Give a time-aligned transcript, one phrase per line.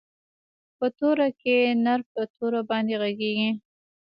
[0.77, 3.49] په توره کښې نر په توره باندې ږغېږي.